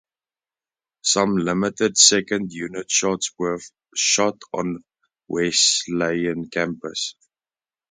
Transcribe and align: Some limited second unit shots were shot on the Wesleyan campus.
Some 1.03 1.37
limited 1.37 1.95
second 1.95 2.51
unit 2.53 2.89
shots 2.89 3.31
were 3.37 3.59
shot 3.95 4.41
on 4.51 4.73
the 4.73 4.79
Wesleyan 5.27 6.49
campus. 6.49 7.13